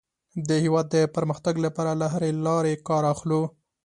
[0.47, 3.41] د هېواد د پرمختګ لپاره له هرې لارې کار اخلو.